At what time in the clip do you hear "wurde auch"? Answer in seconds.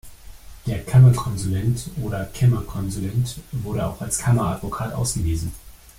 3.51-4.01